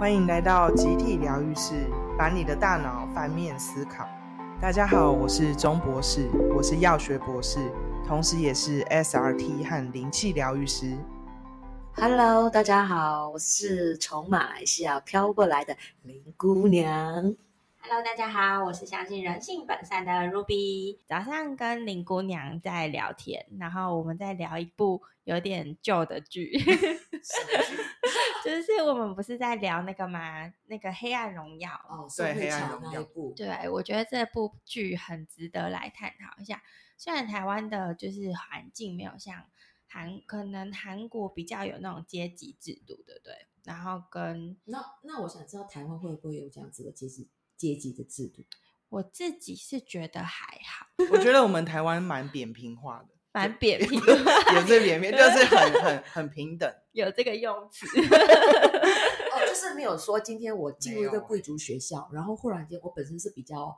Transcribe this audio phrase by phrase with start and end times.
[0.00, 1.74] 欢迎来到集体疗愈室，
[2.16, 4.08] 把你的大脑翻面思考。
[4.58, 6.26] 大家好，我是钟博士，
[6.56, 7.58] 我是药学博士，
[8.08, 10.96] 同时也是 SRT 和灵气疗愈师。
[11.96, 17.36] Hello，大家好，我是从马来西亚飘过来的林姑娘。
[17.82, 20.98] Hello，大家好，我是相信人性本善的 Ruby。
[21.06, 26.52] 早上跟林姑娘在聊天，然后我们在聊一部有点旧的剧。
[28.44, 30.52] 就是我们不是在聊那个吗？
[30.66, 33.32] 那个《黑暗荣耀》哦，对，《黑暗荣耀》部。
[33.34, 36.62] 对，我觉得这部剧很值得来探讨一下。
[36.96, 39.46] 虽然台湾的就是环境没有像
[39.88, 43.46] 韩，可能韩国比较有那种阶级制度，对不对？
[43.64, 47.28] 然后跟那那我想知道台湾会不会有这样子的阶级
[47.60, 48.42] 阶级的制度？
[48.88, 50.86] 我自己是觉得还好。
[51.12, 53.08] 我觉得我们台湾蛮扁平化的。
[53.32, 57.86] 蛮扁平，也是扁平，就是很很很平等， 有这个用词。
[57.96, 63.72] 哦，就是没有说今天我进入一个贵族学校，然后忽然间我本身是比较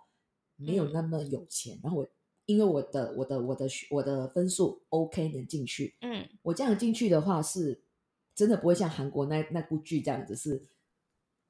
[0.56, 2.08] 没有那么有钱，嗯、然后我
[2.46, 7.82] 因为我的我的我的我的分数 OK 能进去，嗯，我这样进去的话是
[8.34, 10.66] 真的不会像韩国那那部剧这样子，是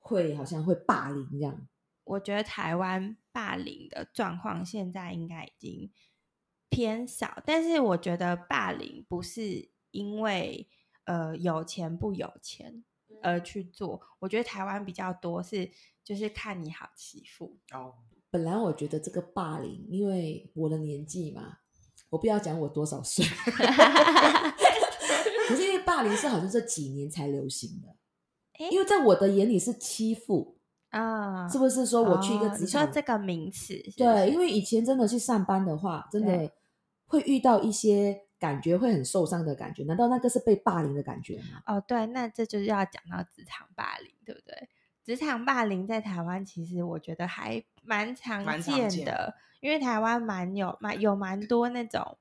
[0.01, 1.69] 会好像会霸凌这样。
[2.05, 5.91] 我觉得台湾霸凌的状况现在应该已经。
[6.75, 10.67] 偏少，但是我觉得霸凌不是因为
[11.05, 12.83] 呃有钱不有钱
[13.23, 15.71] 而去做，我觉得台湾比较多是
[16.03, 17.97] 就是看你好欺负哦。
[18.31, 21.59] 本来我觉得这个霸凌，因为我的年纪嘛，
[22.09, 23.23] 我不要讲我多少岁，
[25.47, 27.95] 可是因为霸凌是好像这几年才流行的，
[28.71, 30.57] 因为在我的眼里是欺负
[30.93, 36.51] 啊，是不是说我去一个职场，哦，你说这个名词是是，对，因为以前真的去上班的话，真的。
[37.13, 41.63] 会遇到一些感觉会很受伤的感觉，难道那个是被霸凌的感觉吗？
[41.67, 44.67] 哦，对，那这就是要讲到职场霸凌，对不对？
[45.05, 52.17] 职场霸凌在台湾其实我觉得还蛮常见的，见，因为台湾蛮有蛮有蛮多那种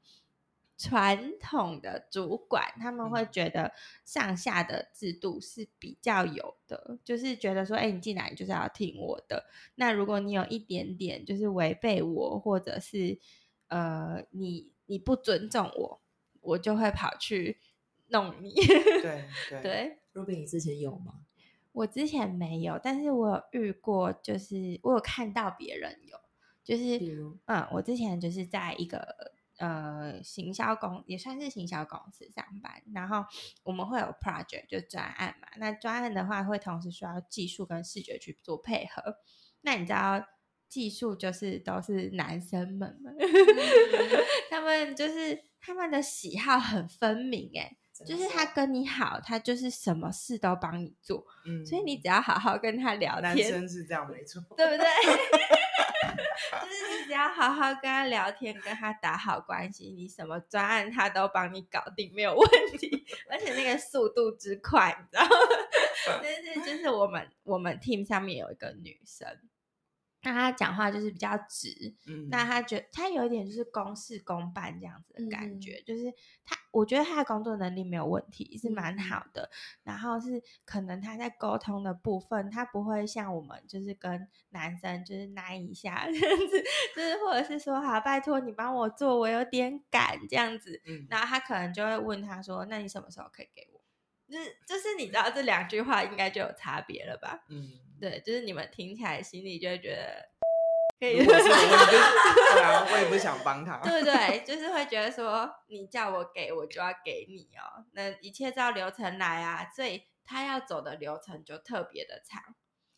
[0.81, 3.71] 传统的主管，他们会觉得
[4.03, 13.19] 上下的制度是比较有的，嗯、就是觉得说，哎，你进来就是要听我的，那如果你有一点点就是违背我，或者是
[13.67, 14.71] 呃你。
[14.87, 16.01] 你不尊重我，
[16.41, 17.61] 我就会跑去
[18.07, 18.53] 弄你。
[19.01, 21.21] 对对对，Ruby，你之前有吗？
[21.71, 26.17] 我之前没有，但是我有遇过，就是我有看到别人有，
[26.61, 33.23] 就是比如，嗯，我之前就是在一个呃行销公，也算是行销公司上班，然后
[33.63, 39.15] 我们会有 project 就专案嘛，那专案的话会同时需要技术跟视觉去做配合，
[39.61, 40.21] 那你知道？
[40.71, 43.11] 技术就是都是男生们嘛，
[44.49, 47.75] 他们就是他们的喜好很分明哎，
[48.07, 54.87] 就是他跟你好，他就是什么事都帮你做，嗯，所以你只要好好跟他聊天，男生是这样没错，对不对？
[56.61, 65.27] 就是你只要好好跟他聊天，跟他打好关系，你什么专案他都帮你搞定，没有问题， 而且那个速度之快，你知道？
[66.21, 69.27] 就是就是我们我们 team 上面有一个女生。
[70.23, 76.13] 那他讲话就是比较直，嗯，那他觉得他有一点就是公事公办这样子的感觉，嗯、就是
[76.45, 79.43] 他，我觉得他的工作能力没有问题，是蛮好的。
[79.43, 79.49] 嗯、
[79.85, 86.63] 然后是可能他在沟通的部分，他不会像我们就是跟男生就是拉一下这样子，
[86.95, 90.79] 就是或者是说好，拜托你帮我做，我有点赶这样子。
[90.85, 93.80] 嗯，然后他可能就会问他说，那你什么时候可以给我？
[94.31, 97.43] 就是就是你知道这两句话应该就有差别了吧？
[97.49, 97.71] 嗯。
[97.99, 100.27] 对，就是你们听起来心里就会觉得
[100.99, 101.19] 可以。
[101.19, 103.77] 我也不想帮他。
[103.85, 104.43] 对对？
[104.43, 112.41] 就是会觉得说，你叫我给我就要给你哦，那一切照流程来啊，所以他要走的流程就特别的长。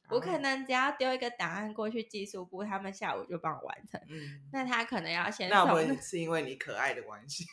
[0.10, 4.00] 我可能只要丢一个档案过去技术部，他们下午就帮我完成。
[4.10, 5.50] 嗯，那他可能要先。
[5.50, 7.46] 那 会是因为你可爱的关系？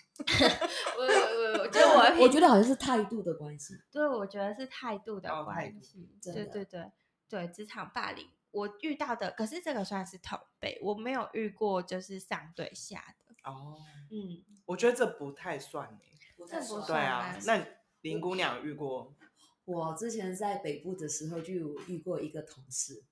[0.96, 3.74] 我我我觉得我我觉得好像是态度的关系。
[3.90, 6.00] 对，我觉得是态度的关系。
[6.00, 6.90] 哦、对对对。
[7.30, 13.34] 对职场霸凌，我遇到的，可是这个算是同辈，我没有遇过就是上对下的。
[13.48, 13.78] 哦，
[14.10, 16.84] 嗯，我觉得这不太算诶，不太算。
[16.84, 17.64] 对啊，那
[18.00, 19.14] 林姑娘遇过？
[19.70, 23.04] 我之前在北部的时候就有遇过一个同事，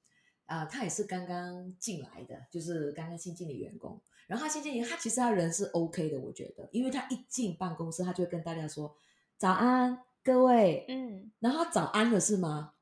[0.47, 4.01] 啊、呃，他也是刚刚进来的，就是刚刚新进的员工。
[4.27, 8.95] 然后他新进来，他其实他人是 OK 的，我觉得，因为他一进办公室，他就会跟大家说
[9.37, 12.75] 早安，各位，嗯，然后他早安了是吗？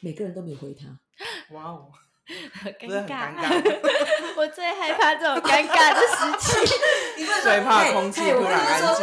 [0.00, 1.00] 每个人都没回他，
[1.54, 1.90] 哇哦！
[2.52, 3.50] 很尴尬，尬。
[4.36, 6.74] 我最害怕这种尴尬的时期。
[7.18, 8.94] 你不能说最怕嘿空气嘿我跟突然安你说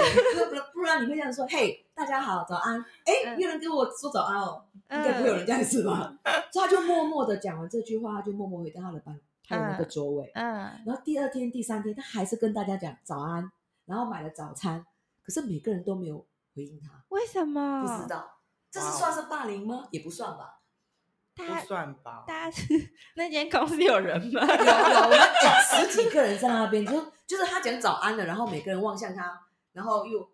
[0.50, 6.12] 静不然你会这样说：“嘿，大家好，早安。”哎，有人跟我说早安哦，嗯应该不会有人这样子吧？
[6.52, 10.32] 所以他就默默的讲完这句话，他就默默回到他的班，他的那个座位。
[10.34, 10.46] 嗯，
[10.86, 13.52] 然后第二天、第三天，他还是跟大家讲早安，
[13.86, 14.84] 然后买了早餐，
[15.24, 16.26] 可是每个人都没有
[16.56, 17.84] 回应他，为什么？
[17.86, 18.40] 不知道
[18.72, 19.88] 这是算是霸凌吗？
[19.92, 20.61] 也不算吧。
[21.36, 22.24] 不大家算吧？
[22.28, 22.68] 大家是
[23.16, 24.42] 那间公司有人吗？
[24.46, 26.94] 有有，我们 有十几个人在那边，就
[27.26, 30.30] 就是他讲早安了，然后每个人望向他，然后又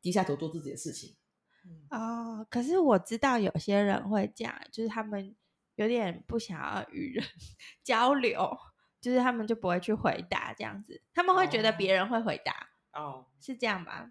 [0.00, 1.16] 低下头做自己的事情。
[1.64, 5.34] 嗯哦，可是我知道有些人会这样，就是他们
[5.74, 7.24] 有点不想要与人
[7.82, 8.56] 交流，
[9.00, 14.10] 就是他们就不会去回答这样子，他们会觉得别人会回答，哦，是这样吧？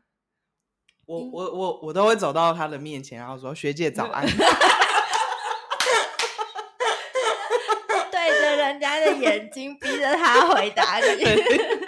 [1.05, 4.25] 我我我我都会走到他的面前，然后说：“学姐早安。
[8.11, 11.23] 对着人家的眼睛，逼着他回答你。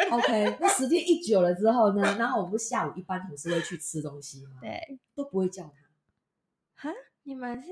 [0.10, 4.52] OK，那时间一久了之后呢，然后我们不是下午一般同事会去吃东西吗？
[4.62, 6.90] 对，都不会叫他。
[6.90, 7.70] 哈，你们是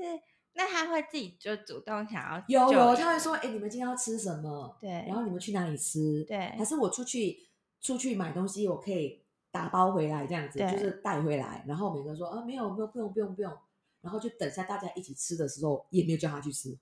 [0.54, 4.76] 那他会自己就主动想要有有，他会说：“哎，你们今天要吃什么？
[4.80, 6.24] 对然后你们去哪里吃？
[6.24, 7.48] 对还是我出去
[7.80, 11.64] 出去买东西，我可以打包回来这样子，就是带回来。
[11.66, 13.52] 然后每个人说：啊，没有没有，不用不用不用。
[14.02, 16.76] 然后就等下大家一起吃的时候，也没有叫他去吃。”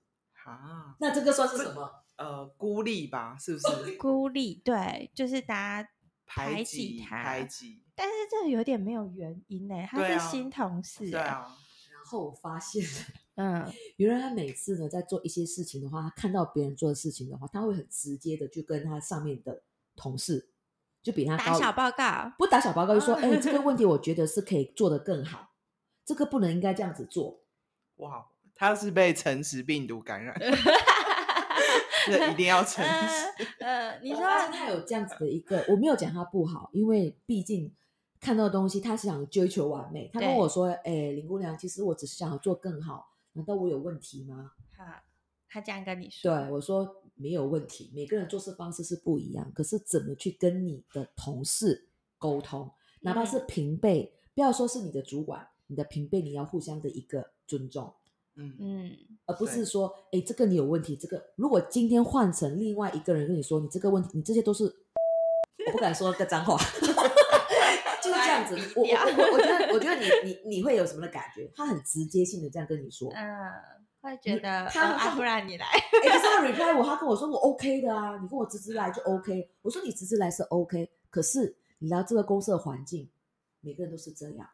[0.45, 2.04] 啊，那这个算是什么？
[2.17, 3.97] 呃，孤立吧，是不是？
[3.97, 5.89] 孤立，对，就是大家
[6.25, 7.81] 排挤，他，排挤。
[7.95, 11.47] 但是这个有点没有原因呢，他是新同事，对，啊，
[11.93, 12.83] 然后我发现，
[13.35, 13.65] 嗯，
[13.97, 19.63] 原来他每次呢在做一些事情的话，他看到别人做的事情的话，他会很直接的去跟他上面的
[19.95, 20.51] 同事，
[21.01, 25.53] 就比他高打小报告，不打小报告，就说：“嗯哎、这个问题我觉得是可以做得更好，
[26.05, 27.41] 这个不能应该这样子做。
[27.97, 30.35] 哇，他是被诚实病毒感染，
[32.05, 33.45] 这 一定要诚实。
[33.59, 37.73] 呃，呃，你我说他有这样子的一个，我没有讲他不好，因为毕竟
[38.19, 40.09] 看到的东西，他是想追求完美。
[40.13, 44.83] 他跟我说：“哎、林姑娘，其实我只是想要做更好，难道我有问题吗好，
[45.49, 51.87] 他这样跟你？”说，对我说：“没有问题，每个人做事方式是不一样，可是怎么去跟你的同事
[52.17, 52.71] 沟通，
[53.01, 57.93] 哪怕是平辈，不要说是你的主管，你的平辈，你要互相的一个尊重。”
[58.35, 58.91] 嗯，嗯，
[59.25, 60.95] 而不是说，哎，这个你有问题。
[60.95, 66.57] 这个如果今天换成另外一个人跟你说，你这个问题，你这些都是，我不敢说个脏话，
[68.01, 68.57] 就是这样子。
[68.75, 71.49] 我我我我觉得，我觉得你你你会有什么的感觉？
[71.55, 79.49] 他很直接性的这样跟你说，哎，嗯，会觉得，他不然你来，可是他 reply 我， 他跟我说我 OK 的啊，你跟我直直来就 OK。
[79.61, 83.09] 我说你直直来是 OK，可是你来这个公司的环境，
[83.61, 84.47] 每个人都是这样，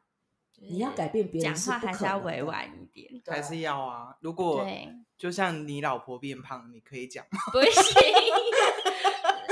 [0.62, 4.16] 你要改变别人讲话还是要委婉一点，对还是要啊。
[4.22, 4.88] 如果对，
[5.18, 7.40] 就像你老婆变胖，你可以讲吗？
[7.52, 8.02] 不行，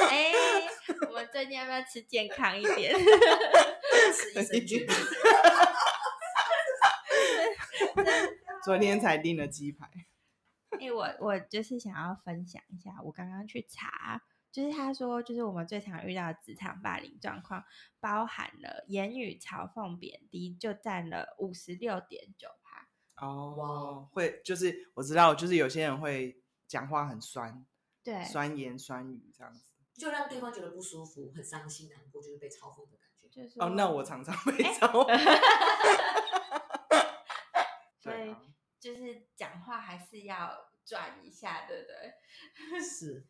[0.08, 0.32] 哎，
[1.08, 2.94] 我们最近要不要吃健康一点？
[4.14, 4.88] 吃益生菌。
[8.64, 9.90] 昨天才订了鸡排。
[10.80, 14.22] 哎、我我就是想要分享一下，我刚刚去查，
[14.52, 17.64] 就是他说，就是我们最常遇到的职场霸凌状况，
[18.00, 22.88] 包含了言语嘲讽、贬低，就占了五十六点九趴。
[23.26, 27.66] 哦，哇会就是我知道，就是有些人会讲话很酸，
[28.04, 29.66] 对，酸言酸语这样子。
[29.94, 33.28] 就让对方觉得不舒服、很伤心、难过，就是被嘲讽的感觉。
[33.30, 35.06] 就是哦，那我常常被哎嘲讽。
[38.00, 38.34] 所以
[38.80, 42.14] 就是讲话还是要转一下，对不对？
[42.80, 43.28] 是，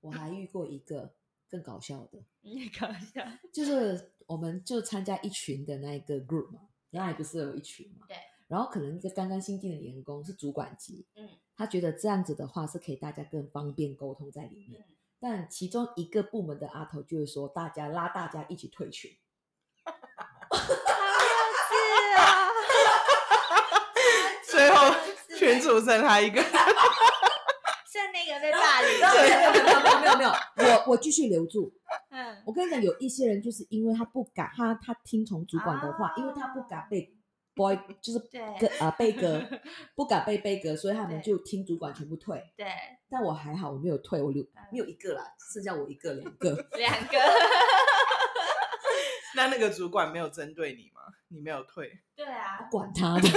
[0.00, 1.14] 我还遇过一个
[1.48, 8.06] 更搞笑的， 你搞笑，就是我们就参加一群的那一个 group 嘛，原来不是有一群嘛？
[8.08, 8.16] 对。
[8.48, 14.82] 然后可能一个刚刚新进的员工是主管级，嗯，他觉得这样子的话是可以大家更方便沟通在里面。
[14.82, 19.14] 嗯但其中一个部门的阿头就会说，大家拉大家一起退群。
[24.48, 24.94] 最后
[25.36, 26.50] 群主剩他一个， 剩
[28.26, 28.90] 那个被霸凌
[30.00, 30.30] 没有，没有没有
[30.84, 31.72] 我我继续留住。
[32.10, 37.14] 嗯，我跟你讲，有一些人就是因为他不敢，他他听从主管的话，啊因为他不敢被
[37.54, 38.40] boy 就是对。
[38.58, 39.42] 跟啊被革，
[39.96, 42.42] 不敢被被革，所以他们就听主管全部退。
[42.56, 42.66] 对，
[43.08, 44.48] 但我还好，我没有退，我留嗯。
[44.72, 46.50] 没有一个啦，剩下我一个两个。
[46.76, 47.18] 两个，
[49.36, 51.00] 那那个主管没有针对你吗？
[51.28, 53.30] 你没有退，对啊，管他的，对，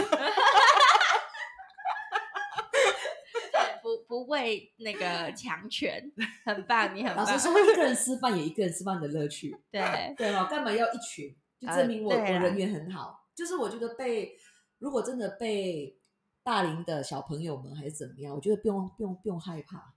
[4.14, 6.12] 不畏那个 强权，
[6.46, 7.26] 很棒，你很棒。
[7.26, 9.82] 老实说，一个人吃饭有一个人吃饭的乐趣，对，
[10.16, 10.46] 对吗？
[10.48, 11.36] 干嘛要一群？
[11.60, 13.26] 就呃证明我、我人缘很好。
[13.34, 14.38] 就是我觉得被
[14.78, 15.98] 如果真的被
[16.44, 19.96] 大龄的小朋友们还是怎么样，我觉得不用不用不用害怕。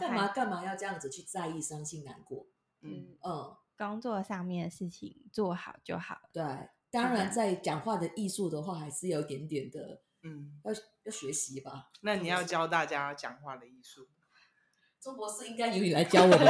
[0.00, 2.48] 干嘛干嘛要这样子去在意、伤心、难过？
[2.80, 6.18] 嗯嗯，工作上面的事情做好就好。
[6.32, 6.42] 对，
[6.90, 10.72] 当然在讲话的艺术的话，还是有一点点的，嗯，要
[11.04, 11.90] 要学习吧。
[12.00, 14.08] 那你要教大家讲话的艺术，
[15.00, 16.38] 钟博士应该由你来教我们。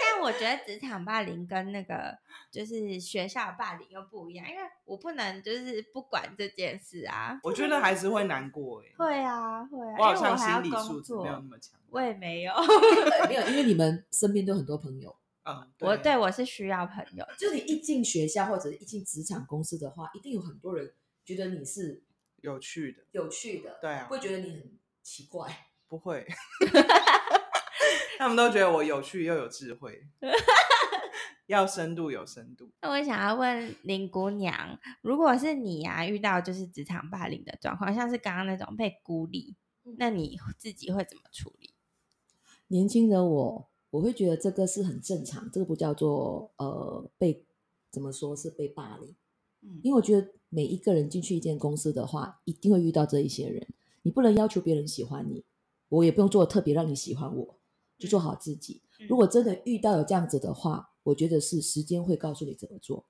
[0.00, 2.16] 但我觉得职场霸凌跟那个
[2.50, 7.38] 就是学校霸凌又不一样，因为我不能就是不管这件事啊。
[7.42, 8.86] 我觉得还是会难过哎。
[8.96, 9.96] 会啊，会啊。
[9.98, 11.78] 我好像心理素质没有那么强。
[11.90, 12.54] 我也没有，
[13.28, 15.14] 没有，因为你们身边都很多朋友。
[15.44, 17.26] 嗯， 我对我是需要朋友。
[17.38, 20.90] 就你一进学校或者一进职场公司的话，一定有很多人
[21.24, 22.02] 觉得你是
[22.42, 23.78] 有趣的，有趣的。
[23.80, 25.68] 对啊，不会觉得你很奇怪。
[25.88, 26.26] 不会。
[28.18, 30.06] 他们都觉得我有趣又有智慧，
[31.46, 32.70] 要深度有深度。
[32.80, 39.56] 那我想要问林姑娘，如果是你呀、啊，遇到就是职场霸凌的状况，像是刚刚那种被孤立，
[39.98, 41.74] 那你自己会怎么处理？
[42.68, 47.44] 年轻的我，我会觉得这个是很正常，这个不叫做呃被
[47.90, 49.14] 怎么说是被霸凌。
[49.64, 53.66] 嗯，因为我觉得每一个人进去一间公司的话，一定会遇到这一些人，
[54.02, 55.44] 你不能要求别人喜欢你，
[55.88, 57.58] 我也不用做特别让你喜欢我。
[57.96, 58.82] 就做好自己。
[59.08, 63.06] 如果真的遇到有这样子的话，我觉得是时间会告诉你怎么做。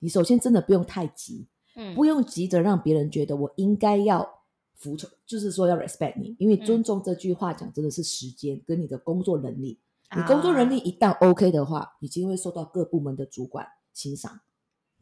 [0.00, 4.28] 你首先真的不用太急，嗯，不用急着让别人觉得我应该要
[4.74, 9.80] 服从，就是说要 respect 你，因为尊重这句话讲真的是时间跟你的工作能力。
[10.14, 14.40] 你工作能力一旦 OK 的话，已经会受到各部门的主管欣赏。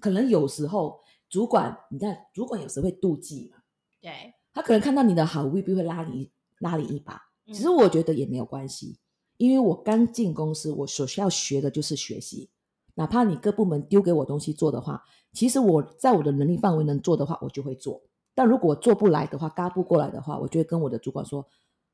[0.06, 3.56] 可能有时候主管，你看主管有时会妒忌嘛，
[4.00, 7.20] 对，他可能看到你的好，未必会拉你拉你一把。
[7.48, 9.00] 其实我觉得也没有关系。
[9.36, 12.48] 因为我刚进公司，我所需要学的就是学习。
[12.94, 18.00] 哪怕你各部门丢给我东西做的话，其实我在我的能力范围能做的话，我就会做。
[18.32, 21.44] 但如果我做不来的话，嘎不过来的话，我就会跟我的主管说：“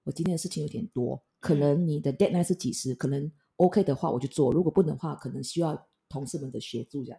[0.05, 2.95] 我今天的事情有点多，可能你的 deadline 是几时？
[2.95, 7.19] 可能 OK 的话我就做，如果不能的话，可能需要同事们的协助。”这样，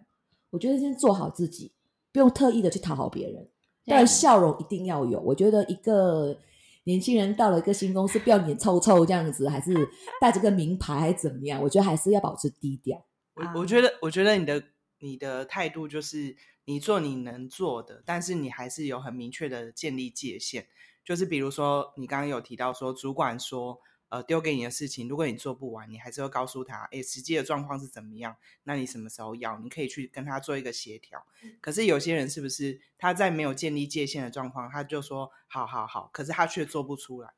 [0.54, 1.74] 我觉得先做好自己，
[2.14, 3.50] 不用特意的去讨好别人，
[3.86, 5.20] 但笑容一定要有。
[5.20, 6.38] 我觉得一个。
[6.86, 9.74] 年轻人到了一个新公司，不要脸臭臭这样子，还是
[10.20, 11.62] 带着个名牌，还是怎么样？
[11.64, 13.02] 我觉得还是要保持低调。
[13.36, 14.62] 我我觉得，我觉得你的
[15.00, 20.68] 你的态度就是你做你能做的，但是你还是有很明确的建立界限。
[21.06, 23.80] 就是比如说，你刚刚有提到说，主管说。
[24.14, 28.36] 呃，丢给你的事情，如果你做不完，你还是会告诉他，哎，实际的状况是怎么样？
[28.66, 29.58] 那你什么时候要？
[29.58, 31.26] 你可以去跟他做一个协调。
[31.60, 37.34] 可是有些人是不是他在没有建立界限的状况，他就说好好好，可是他却做不出来，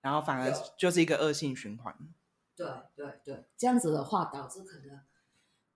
[0.00, 1.96] 然后反而就是一个恶性循环。
[2.56, 5.00] 对对对，这样子的话导致可能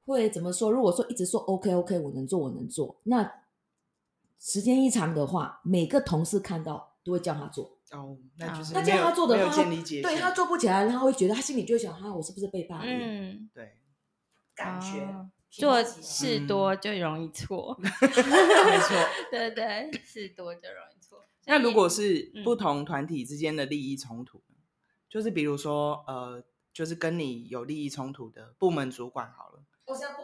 [0.05, 0.69] 会怎么说？
[0.69, 3.45] 如果说一直说 OK OK，我能做我能做，那
[4.41, 7.79] 时间一长的话，每个同事看到都会叫他做。
[7.97, 12.93] 哦，那就是那这样他做的话，建立界，对他做不起来，他会觉得他心里就会想：哈，我是不是被霸凌？
[12.93, 13.79] 嗯，对，
[14.55, 18.97] 感觉、哦、做 事多就容易错，嗯、没错，
[19.31, 21.25] 对对，事多就容易错。
[21.47, 24.57] 那如果是不同团体之间的利益冲突、嗯、
[25.09, 30.23] 就是比如说，呃，就是跟你有利益冲突的部门主管好了，我现在不。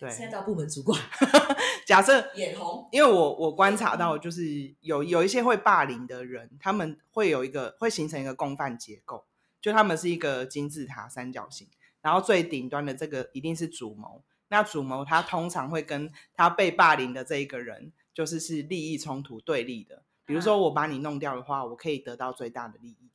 [0.00, 0.98] 对，现在到部门主管，
[1.84, 9.26] 假设眼红，因为我我观察到，就是有有一些会霸凌的人，他们会有一个会形成一个共犯结构，
[9.60, 11.68] 就他们是一个金字塔三角形，
[12.00, 23.10] 然后最顶端的这个一定是主谋，那主谋他通常会跟他被霸凌的这一个人，就是是利益冲突对立的，比如说我把你弄掉的话，我可以得到最大的利益，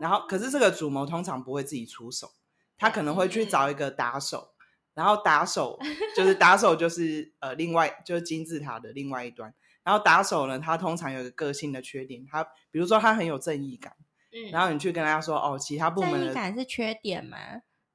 [0.00, 2.30] 然后可是这个主谋通常不会自己出手，
[2.78, 4.54] 他可能会去找一个打手。
[4.98, 5.78] 然后打手
[6.16, 9.54] 就是打手，就是呃，另外就是金字塔的另外一端。
[9.84, 13.92] 然后打手呢，他通常有一个个性的缺点，他比如说他很有正义感，
[14.32, 17.38] 嗯，然后你去跟他说哦，其他部门的正义感是缺点吗？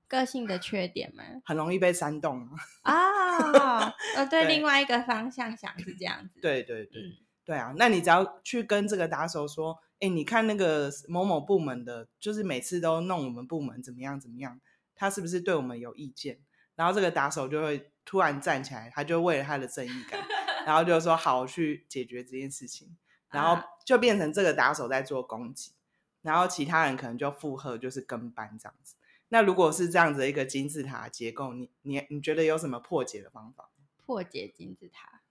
[0.07, 1.25] 个性的缺点吗？
[1.43, 2.55] 很容易被煽动啊。
[3.83, 6.39] 哦， 呃，对，另外一个方向想是这样子。
[6.39, 7.11] 对对对，嗯，
[7.43, 14.61] 对啊，那你只要去跟这个打手说，哎，你看那个某某部门的，就是每次都弄我们部门怎么样怎么样，
[14.95, 16.39] 他是不是对我们有意见？
[16.75, 20.19] 然后这个打手就会突然站起来，他就为了他的正义感，
[20.65, 22.95] 然后就说好去解决这件事情，
[23.31, 25.73] 然后就变成这个打手在做攻击，
[26.21, 28.95] 然后其他人可能就附和，就是跟班这样子。
[29.29, 33.69] 那如果是这样子一个金字塔结构，你你你觉得有什么破解的方法？
[34.05, 35.21] 破解金字塔，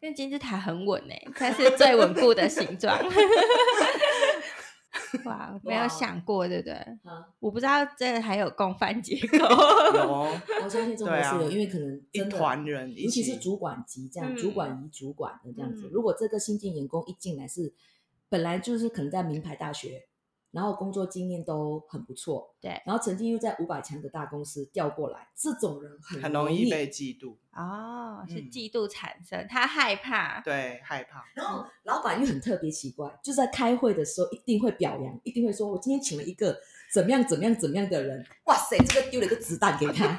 [0.00, 2.98] 因为金字塔很稳诶，它是最稳固的形状。
[5.24, 6.74] 哇，没有想过，对不对？
[6.74, 9.38] 啊，我不知道这还有共犯结构。
[9.94, 10.28] 有，
[10.62, 15.88] 我相信中国是有，因为可能一团人，尤其是主管级这样，主管与主管的这样子。
[15.92, 17.72] 如果这个新进员工一进来是
[18.28, 20.06] 本来就是可能在名牌大学
[20.52, 27.34] 然后工作经验都很不错，对，然后曾经又在五百强的大公司调过来，这种人很很容易被嫉妒。
[27.52, 30.40] 哦，是嗯嫉妒产生，他害怕。
[30.40, 31.24] 对，害怕。
[31.34, 36.58] 然后老板又很特别奇怪，就在开会的时候一定会表扬，一定会说：“我今天请了一个
[36.92, 40.06] 怎么样怎么样怎么样的人，哇塞，这个丢了一个子弹给他。”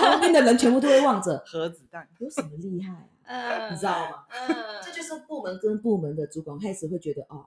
[0.00, 2.92] 旁边的人全部都会望着，核子弹有什么厉害
[3.24, 3.68] 啊？
[3.68, 4.24] 嗯，你知道吗？
[4.30, 7.46] 嗯，这就是部门跟部门的主管开始会觉得哦，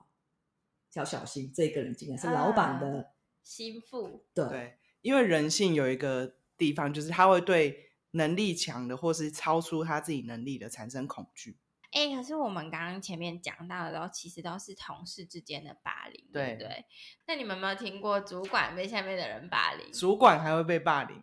[0.98, 3.12] 要小心，这个人竟然是老板的
[3.42, 4.26] 心腹。
[4.34, 11.58] 对对，因为人性有一个地方，就是他会对能力强的或是超出他自己能力的产生恐惧。
[11.90, 16.84] 哎、可是我们刚刚前面讲到的都其实都是同事之间的霸凌，对对不对？
[17.26, 19.90] 那你们有没有听过主管被下面的人霸凌？
[19.92, 21.22] 主管还会被霸凌，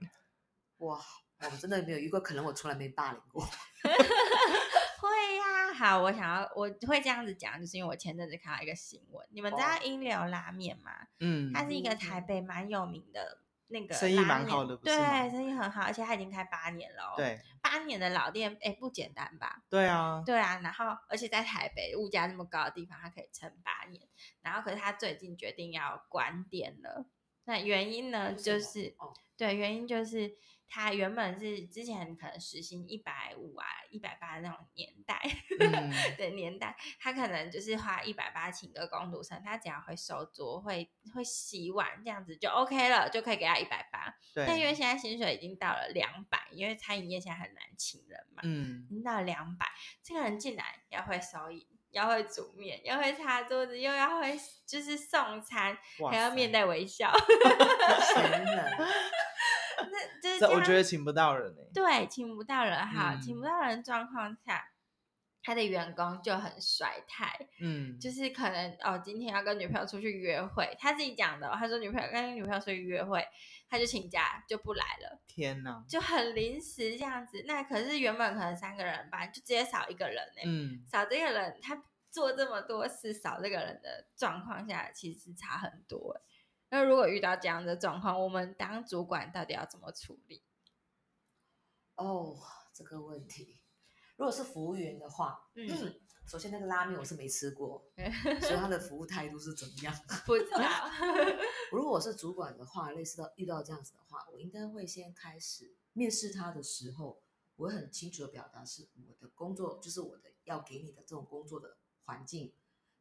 [0.78, 1.00] 哇，
[1.42, 3.48] 我们真的没有遇过，可能我从来没霸凌过。
[5.06, 9.80] 会呀、好，我想要我会这样子讲，就是因为我前阵子看到一个新闻，你们知道哦。
[9.84, 10.92] 英流拉面吗？
[11.20, 14.96] 嗯，它是一个台北蛮有名的那个生意蛮好的对，
[15.30, 17.40] 生意很好，而且它已经开八年了、哦，，对。
[17.62, 19.64] 八年的老店，哎，不简单吧？
[19.70, 24.08] 对啊，对啊，然后而且在台北物价那么高的地方，它可以撑八年，
[24.42, 27.08] 然后可是它最近决定要关店了，
[27.46, 30.36] 那原因呢，就是哦对，原因就是
[30.68, 35.22] 他原本是之前可能时薪一百五啊、一百八那种年代。
[35.60, 44.16] 嗯， 的年代，他可能就是花一百八请个工读生，他只要会收桌、会会洗碗，这样子就 OK 了，就可以给他一百八。
[44.36, 49.66] 但因为，现在薪水已经到了两百，因为餐饮业现在很难请人嘛，嗯已经到了两百，
[50.04, 51.66] 这个人进来要会收银，
[51.96, 54.38] 要会煮面，要会擦桌子，又要会
[54.68, 55.78] 就是送餐，
[56.12, 57.10] 还要面带微笑。
[58.14, 58.78] 天哪！
[59.78, 64.62] 那就是我觉得请不到人哎，对，请不到人哈，嗯请不到人状况下，
[65.42, 67.34] 他的员工就很甩态。
[67.62, 73.26] 嗯，就是可能哦，今天要跟女朋友出去约会，他自己讲的、哦，他说女朋友跟女朋友出去约会，
[73.68, 77.44] 他就请假就不来了，天哪，就很临时这样子。
[77.46, 86.22] 那可是原本可能三个人班，就直接少一个人呢，嗯，少这个人，他做这么多事，少这个人的状况下，其实差很多诶。
[86.70, 90.44] 那如果遇到这样的状况，我们当主管到底要怎么处理？
[91.96, 92.38] 哦，
[92.74, 93.60] 这个问题，
[94.18, 97.86] 如果是服务员的话，嗯嗯，首先那个拉面我是没吃过，
[98.42, 99.94] 所以他的服务态度是怎么样？
[100.26, 100.90] 不知道，
[101.72, 107.22] 如果我是主管的话，类似到遇到这样子的话，我应该会先开始面试他的时候，
[107.58, 112.54] 我会很清楚的表达是我的工作，就是我的要给你的这种工作的环境，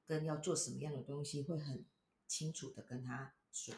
[0.07, 1.85] 跟要做什么样的东西，会很
[2.27, 3.75] 清楚的跟他说。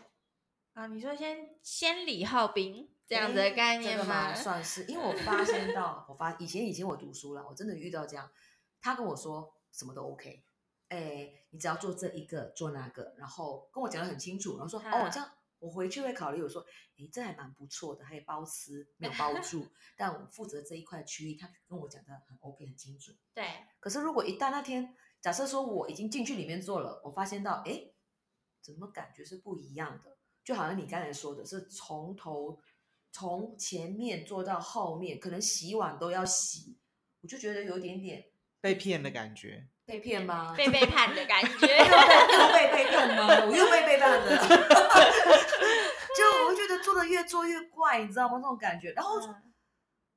[0.77, 4.35] 啊，你说先先礼后兵这样子的概念吗？
[4.35, 8.31] 算是，因为我发现到， 我发以前以前我读书了，我真的遇到这样，
[8.79, 10.45] 他跟我说什么都 OK，
[10.91, 16.43] 哎，你只要做这一个做那个，然后跟我讲的很清楚，然后说、啊哦这样，我回去会考虑。
[16.43, 16.63] 我说，
[16.99, 23.13] 哎，这还蛮不错的，还有包吃没有包住， 但我负责这一块区域，他跟我讲的很 OK 很清楚。
[23.33, 23.47] 对，
[23.81, 27.93] 可是如果一旦那天，假设说我已经进去里面做了，我发现到，哎，
[28.61, 30.16] 怎么感觉是不一样的？
[30.47, 32.57] 就好像你刚才说的是从头
[33.11, 36.79] 从前面做到后面，可能洗碗都要洗，
[37.21, 38.25] 我就觉得有点点
[38.61, 40.55] 被骗的感觉，被骗吗？
[40.57, 41.51] 被背叛的感觉。
[41.67, 41.75] 又被
[42.39, 43.27] 又被背叛吗？
[43.45, 44.39] 我又被背叛了。
[46.17, 48.39] 就我会觉得做的越做越怪，你知道吗？
[48.41, 48.93] 那种感觉。
[48.93, 49.53] 然后嗯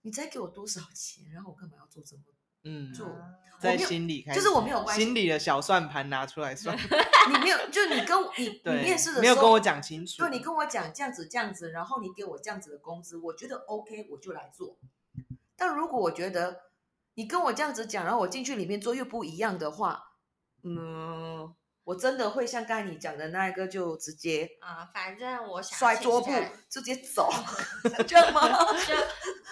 [0.03, 1.31] 你再给我多少钱？
[1.33, 2.21] 然后我干嘛要做这么
[2.63, 3.07] 嗯，做？
[3.59, 6.77] 在心里开始，就是我没有关系心里的小算盘拿出来算，
[7.29, 14.77] 你没有，就你跟你 你对面试的时候没有跟我讲清楚，对，你跟我讲这样子这样子，然后你给我这样子的工资，我觉得 OK，我就来做。
[15.57, 16.61] 但如果我觉得
[17.15, 20.13] 你跟我这样子讲，然后我进去里面做又不一样的话，
[20.63, 21.53] 嗯，
[21.89, 26.29] 我真的会像刚才你讲的那一个，就直接啊、反正我想摔桌布，
[26.69, 27.27] 直接走，
[28.07, 28.47] 这样吗？
[28.85, 28.93] 就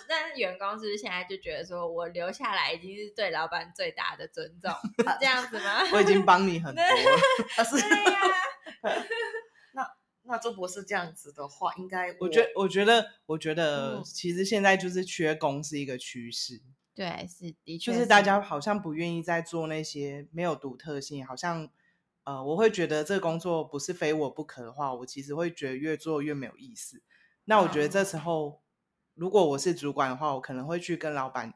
[0.08, 5.82] 那员工是不是现在就觉得说我留下来已经是对老板最大的尊重， 是这样子吗？
[5.92, 6.90] 我已经帮你很多了，
[7.58, 9.04] 啊是对呀、
[10.22, 16.62] 那周博士这样子的话，应该我觉得，我觉得，我觉得，嗯其实现在就是缺工是一个趋势，
[16.94, 21.68] 对，是的确，就是大家好像不愿意再做那些没有独特性，好像，
[22.28, 27.02] 呃，我会觉得这个工作不是非我不可的话，我其实会觉得越做越没有意思。
[27.46, 28.62] 那我觉得这时候，
[29.14, 31.54] 如果我是主管的话，我可能会去跟老板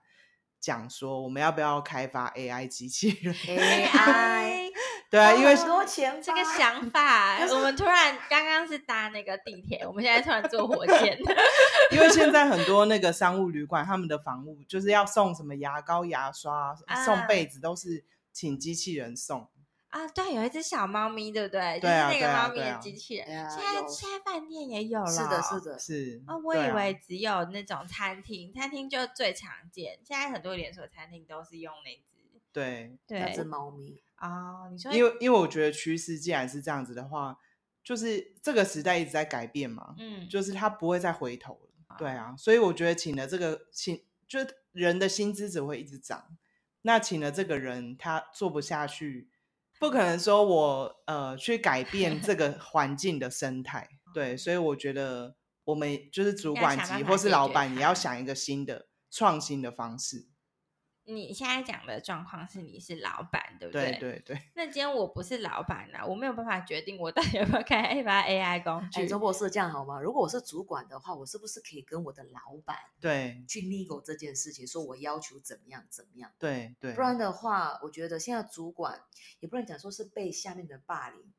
[0.62, 4.70] 讲说，我们要不要开发 AI 机器人？AI
[5.12, 11.20] 对啊，因为很多钱这个想法，我们突然刚刚是搭那个地铁，我们现在突然坐火箭。
[11.92, 19.50] 因为现在很多那个商务旅馆，他们的房务就是要送什么牙膏、牙刷、啊送被子，都是请机器人送。
[19.92, 21.80] 啊，对，有一只小猫咪，对不对？
[21.82, 23.26] 对啊，就是那个猫咪的机器人。
[23.26, 25.06] 对啊，现在现在饭店也有了。
[25.06, 26.24] 是的，是的，是。
[26.26, 30.00] 啊，我以为只有那种餐厅，餐厅就最常见。
[30.04, 32.42] 现在很多连锁餐厅都是用那只。
[32.54, 34.02] 对，那只猫咪。
[34.18, 37.38] 哦，你说，因为因为我觉得趋势既然是这样子的话，
[37.84, 41.98] 就是这个时代一直在改变嘛，嗯，就是它不会再回头了。
[41.98, 46.38] 对啊，所以我觉得请了这个请，就是人的薪资只会一直涨。
[46.84, 49.28] 那请了这个人，他做不下去。
[49.82, 60.28] 不可能说我呃去改变这 个环境的生态，对，所以我觉得我们就是主管级或是老板也要想一个新的创新的方式。
[61.12, 63.92] 你现在讲的状况是你是老板，对不对？
[64.00, 64.42] 对对对。
[64.56, 69.08] 那今天我不是老板啊，我没有办法决定我到底要不要开 发 AI 工具。
[69.08, 70.00] 周博士这样好吗？
[70.02, 76.32] 如果我是主管的话，我是不是可以跟我的老板对去 legal 这件事情，说我要求怎么样怎么样？
[76.40, 76.94] 对对。
[76.94, 79.02] 不然的话，我觉得现在主管
[79.40, 81.34] 也不能讲说是被下面的霸凌，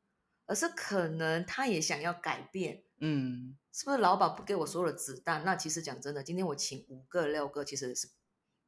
[0.45, 2.83] 而是可能他也想要改变。
[2.99, 5.43] 嗯，是不是老板不给我所有的子弹？
[5.43, 8.07] 那其实讲真的，今天我请五个六个，其实是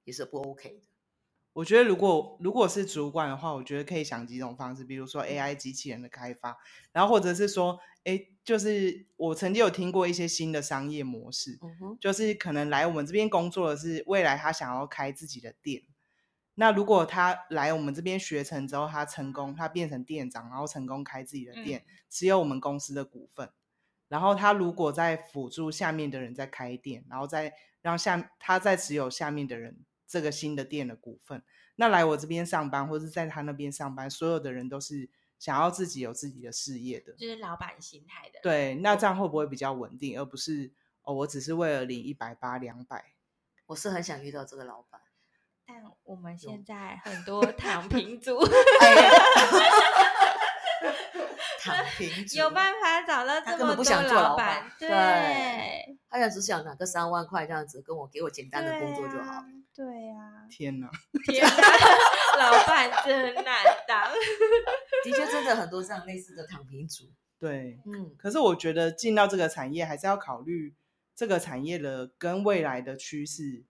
[0.04, 0.82] 也是不 OK 的。
[1.56, 6.58] 我觉得，如果如果是主管的话，我觉得可以想几种方式，比如说 AI 机器人的开发，
[6.92, 11.58] 然后或者是说，哎，就是我曾经有听过一些新的商业模式，
[12.02, 15.84] 就是可能来我们这边工作的是未来他想要开自己的店，
[16.56, 23.50] 那如果他来我们这边学成之后，他成功，他变成店长，然后成功开自己的店，持有我们公司的股份，
[24.10, 29.86] 然后他如果在辅助下面的人在开店，然后再让下他再持有下面的人。
[30.08, 31.44] 这个新的店的股份，
[31.76, 38.40] 那来我这边上班，或者在他那边上班，所有的人都是想要自己有自己的事业的，就是老板心态的。
[38.42, 40.72] 对，那这样会不会比较稳定，而不是
[41.04, 43.14] 哦，我只是为了领一百八两百？
[43.66, 45.02] 我是很想遇到这个老板，
[45.66, 48.40] 但我们现在很多 躺平族。
[51.60, 59.44] 躺平有办法找到这么多老板，对，他想只想拿个三万块这样子跟我给我简单的工作就好。
[59.76, 60.90] 对呀，天哪，
[61.28, 63.46] 天哪，老板真难
[63.88, 64.10] 当。
[65.04, 67.12] 的确，真的很多这样类似的躺平族。
[67.38, 70.74] 对，嗯，可是我觉得进到这个产业还是要考虑
[71.14, 73.66] 这个产业的跟未来的趋势，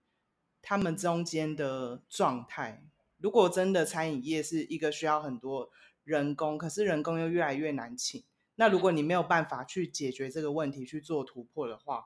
[0.62, 2.84] 他们中间的状态。
[3.18, 5.70] 如果真的餐饮业是一个需要很多。
[6.04, 8.22] 人工，可是人工又越来越难请。
[8.54, 12.04] 那如果你没有办法去解决这个问题，去做突破的话，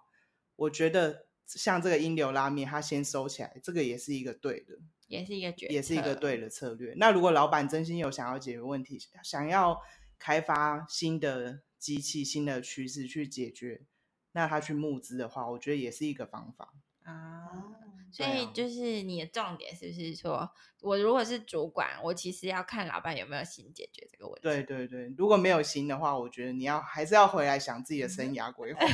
[0.57, 1.27] 我觉得
[1.59, 4.75] 像这个英流拉面，它先收起来，这个也是一个对的，
[5.09, 6.95] 也是一个决，也是一个对的策略。
[6.97, 9.81] 那如果老板真心有想要解决问题，想要
[10.19, 13.83] 开发新的机器、新的趋势去解决，
[14.33, 16.75] 那他去募资的话，我觉得也是一个方法。
[17.03, 17.49] 啊，
[18.13, 20.49] 所以就是你的重点是不是说，
[20.81, 24.43] 我如果是主管，我其实要看老板有没有心解决这个问题。
[24.43, 28.81] 对对对，如果没有心的话，我觉得你要还是要回来想自己的生涯规划，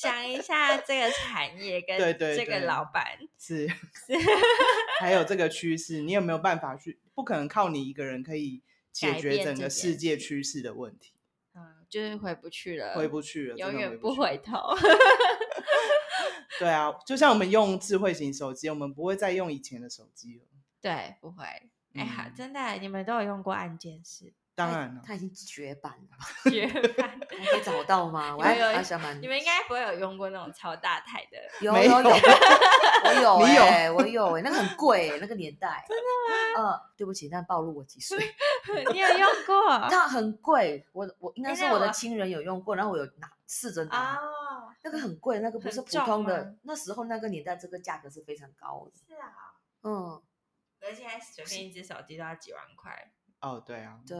[0.00, 3.66] 想一下这个产业 跟这个老板是
[4.06, 4.14] 是，
[5.00, 7.00] 还有这个趋势，你有没有办法去？
[7.14, 11.14] 不可能靠你一个人可以解决整个世界趋势的问题。
[11.54, 14.56] 嗯，就是回不去了，回不去了，永远不回头。
[16.60, 20.44] 对啊，就像我们用智慧型手机，我们不会再用以前的手机了。
[20.80, 21.44] 对，不会。
[21.94, 24.32] 哎呀，嗯、真的，你们都有用过按键式？
[24.58, 26.50] 当然了，它已经绝版了。
[26.50, 28.34] 绝版，你可以找到吗？
[28.36, 29.14] 我还有还想买。
[29.14, 31.38] 你们应该不会有用过那种超大台的？
[31.64, 31.82] 有有
[33.22, 35.84] 有， 我有哎、欸，我有哎、欸，那个很贵那个年代。
[35.88, 36.72] 真的吗？
[36.72, 38.18] 嗯，对不起，但暴露我几岁。
[38.92, 39.78] 你有用过？
[39.88, 44.16] 那很贵，我我应该是我的亲人有用过，然后我有拿试着拿。
[44.16, 44.74] 哦。
[44.82, 46.56] 那个很贵，那个不是普通的。
[46.62, 48.92] 那时候那个年代，这个价格是非常高的。
[49.06, 49.54] 是啊。
[49.82, 50.20] 嗯。
[50.80, 53.12] 而且现在随便一只手机都要几万块。
[53.40, 53.96] 哦，对啊。
[54.06, 54.16] 对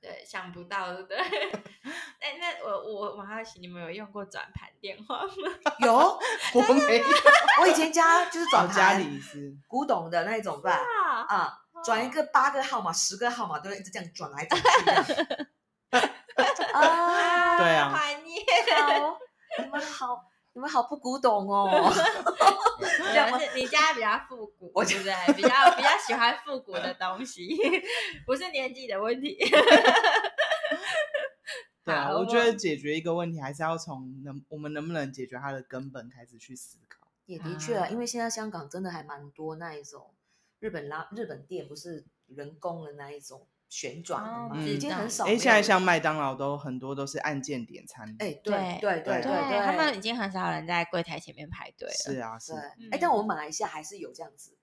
[0.00, 1.18] 对，想不到，对不对？
[2.20, 5.30] 哎，那我我王好奇，你们有用过转盘电话吗？
[5.80, 5.92] 有，
[6.54, 7.04] 我没有。
[7.60, 10.78] 我以前家就是转盘，家里是古董的那一种吧。
[11.28, 11.58] 啊。
[11.84, 14.60] 转一个八个号码，十个号码都会一直这样转来转
[15.04, 15.12] 去。
[16.72, 18.44] 啊，对啊，怀念。
[19.58, 21.92] 你们好，你们好不古董哦。
[22.84, 27.56] 是你家比较复古，我觉得比较比较喜欢复古的东西，
[28.26, 29.36] 不是年纪的问题。
[31.84, 37.08] 对啊，我觉得解决一个问题，还是要从能我们能不能解决它的根本开始去思考。
[37.26, 40.14] 也的确啊，因为现在香港真的还蛮多那一种。
[40.60, 44.50] 日本拉日本店不是人工的那一种旋转的吗？
[44.52, 45.24] 嗯、已经很少。
[45.24, 48.06] 哎，现在像麦当劳都很多都是按键点餐。
[48.18, 51.94] 哎，对对对对对，他们已经很少人在柜台前面排队了。
[51.94, 52.52] 是啊，是。
[52.90, 54.58] 哎，但我们马来西亚还是有这样子，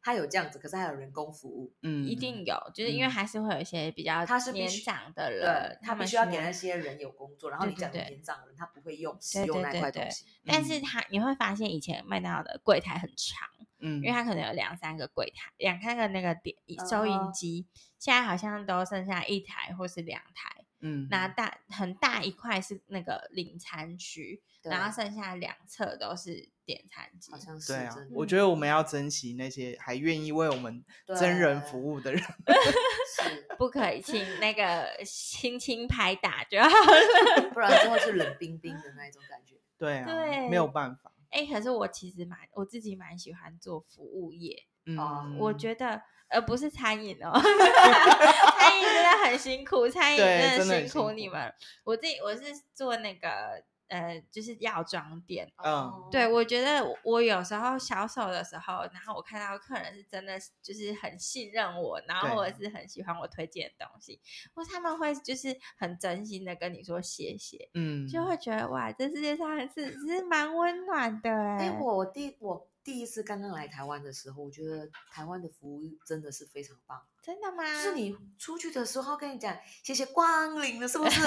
[0.00, 13.48] 他有这样子，可是还有人工服务，嗯，一定有，就是因为还是会有一些比较他是年长的人，他们需要给那些人有工作，然后你讲年长的人他不会用使用那块东西，但是他你会发现以前麦当劳的柜台很长，
[13.84, 16.56] 嗯，因为它可能有两三个柜台，两三个那个点
[16.88, 17.66] 收银机，
[17.98, 26.48] 现在好像都剩下一台或是两台，嗯，那大很大一块是那个领餐区，然后剩下两侧都是。
[26.66, 27.60] 点餐机好像。
[27.60, 30.82] 是对啊，我觉得我们要珍惜那些还愿意为我们
[31.14, 36.68] 真人服务的人， 是不可以请那个 轻轻拍打就好
[37.36, 39.56] 了，不然之后是冷冰冰的那一种感觉。
[39.76, 41.12] 对啊，对，没有办法。
[41.34, 51.52] 哎，可是我其实蛮我自己蛮喜欢做服务业，嗯，我觉得呃不是餐饮哦， 餐饮真的很辛苦，餐饮真的辛苦你们。
[51.84, 52.42] 我自己我是
[52.72, 53.62] 做那个。
[53.94, 64.20] 呃，就是药妆店，嗯，对，我觉得我有时候销售的时候，然后我看到客人是真的就是很信任我，然后或者是很喜欢我推荐的东西，
[64.52, 71.78] 或他们会就是很真心的跟你说谢谢，嗯，就会觉得哇，这世界上是是蛮温暖的哎。
[71.80, 77.00] 我，我第我第一次刚刚来台湾的时候，我觉得台湾的服务真的是非常棒。
[77.22, 77.64] 真的吗？
[77.64, 81.20] 就是你出去的时候跟你讲谢谢光临了，是不是？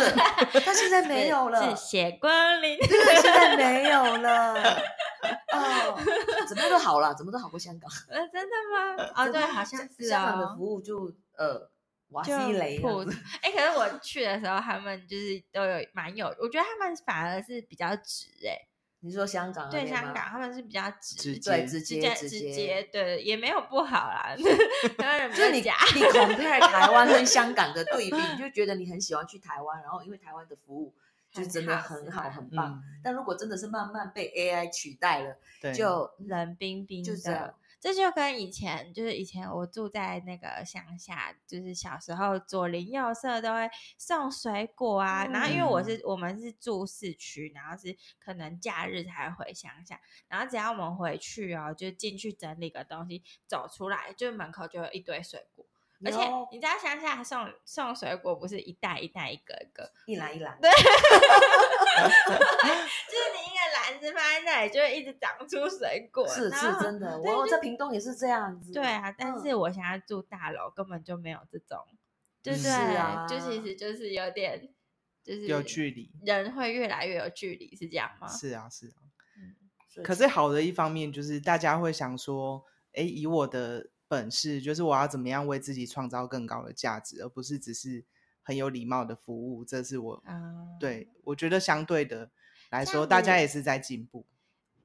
[0.63, 1.59] 但现在 没有了。
[1.59, 4.53] 谢谢光临，对，现在没有了。
[5.51, 5.99] 哦，
[6.47, 7.89] 怎么都好了，怎么都好过香港。
[8.07, 9.03] 呃，真的吗？
[9.17, 11.67] 哦，对，好像是香港的服务就呃
[12.09, 12.77] 瓦西雷。
[13.41, 18.67] 哎，可是我去的时候，他们就是都有蛮有，我觉得他们反而是比较直哎。
[19.07, 24.35] 你说香港对香港，他们是比较直，对直接直接，对也没有不好啦。
[24.37, 24.43] 就
[25.35, 25.63] 是你你
[26.11, 30.93] compare 台湾跟香港的对比，你就觉得你很喜欢去台湾，然后因为台湾的服务
[31.31, 32.83] 就真的很好很棒。
[33.01, 35.37] 但如果真的是慢慢被 AI 取代了，
[35.73, 37.53] 就冷冰冰就这样。
[37.79, 45.25] 这就跟以前，就是以前我住在那个乡下，就是小时候左邻右舍都会送水果啊。
[45.25, 55.65] 嗯、然后因为我是我们是住市区，然后是可能假日才回乡下，然后只要我们回去哦，就进去整理个东西，走出来就门口就有一堆水果。
[56.05, 56.19] 而且
[56.51, 60.55] 你知道乡下送送水果不是一袋一袋一个一个，一篮一篮。
[60.61, 60.69] 对。
[61.97, 66.27] 就是你一个篮子放在那里，就会一直长出水果。
[66.27, 68.71] 是是真的，我在屏东也是这样子。
[68.71, 71.79] 对啊，但是我现在住大楼，根本就没有这种，
[72.43, 74.69] 对对，就其实就是有点，
[75.23, 78.27] 就是有距离，人会越来越有距离，是这样吗？
[78.27, 79.01] 是啊，是啊。
[80.03, 83.89] 可是好的一方面就是大家会想说，哎，以我的。
[84.07, 88.03] 本事就是我要怎么样为自己创造更高的价值，而不是只是
[88.41, 89.65] 很有礼貌的服务。
[89.65, 92.31] 这是我，嗯、对，我觉得相对的
[92.69, 94.25] 来说，大家也是在进步。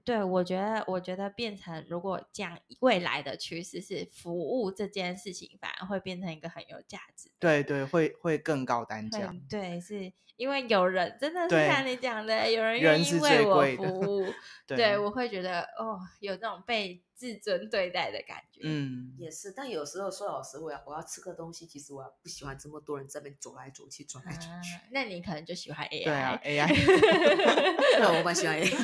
[0.04, 7.30] 对，我觉得，我觉得变成如果这样，未来的趋势是服务这件事情，反而会变成一个很有价值。
[7.38, 9.32] 对对，会会更高单价。
[9.48, 14.26] 对，是因为有人真的是像你讲的，有人愿意为我服务。
[14.66, 18.60] 对，对，我会觉得哦，有这种被自尊对待的感觉。
[18.64, 19.52] 嗯，也是。
[19.52, 24.76] 但有时候说老实话，我要我要吃个东西，其实我不喜欢这么多人在那边走来走去，转来转去。
[24.90, 26.04] 那你可能就喜欢 AI。
[26.04, 26.68] 对啊，AI。
[27.96, 28.70] 对，我蛮喜欢 AI。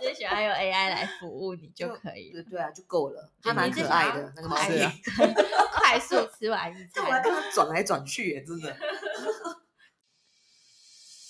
[0.00, 3.32] 只喜欢用 AI 来服务你就可以，对对啊，就够了。
[3.42, 5.02] 还蛮可爱的那个猫咪，
[5.72, 8.76] 快速吃完一餐，我还跟它转来转去耶，真的。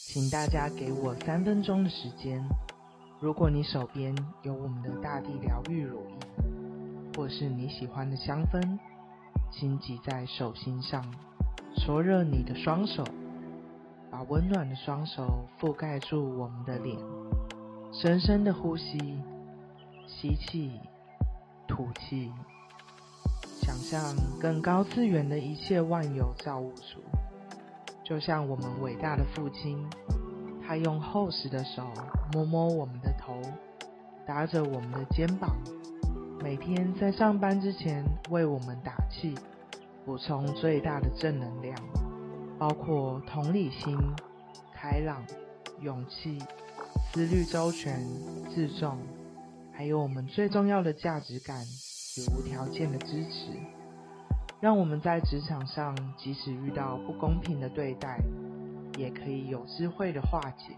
[0.07, 2.47] 请大家给我三分钟的时间。
[3.27, 6.17] 如果你手边有我们的大地疗愈乳液，
[7.17, 8.79] 或是你喜欢的香氛，
[9.51, 11.05] 请挤在手心上，
[11.75, 13.03] 搓热你的双手，
[14.13, 16.97] 把温暖的双手覆盖住我们的脸。
[17.93, 19.19] 深深的呼吸，
[20.07, 20.79] 吸气，
[21.67, 22.31] 吐气，
[23.61, 27.01] 想象更高次元的一切万有造物主，
[28.05, 29.85] 就像我们伟大的父亲，
[30.65, 31.83] 他用厚实的手
[32.33, 33.41] 摸摸我们的头，
[34.25, 35.57] 搭着我们的肩膀，
[36.41, 39.35] 每天在上班之前为我们打气，
[40.05, 41.77] 补充最大的正能量，
[42.57, 43.99] 包括同理心、
[44.73, 45.27] 开朗、
[45.81, 46.39] 勇气。
[47.13, 47.99] 思虑周全、
[48.55, 48.99] 自重，
[49.73, 51.65] 还有我们最重要的价值感
[52.19, 53.53] 与无条件的支持，
[54.61, 58.19] 让我们在职场上，即使遇到不公平的对待，
[58.99, 60.77] 也可以有智慧的化解，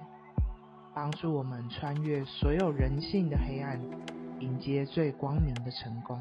[0.94, 3.80] 帮助我们穿越所有人性的黑暗，
[4.40, 6.18] 迎接最光明的成功。